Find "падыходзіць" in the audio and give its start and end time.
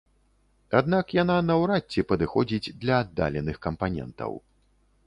2.13-2.73